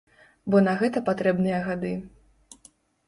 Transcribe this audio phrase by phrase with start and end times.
[0.53, 1.93] Бо на гэта патрэбныя гады.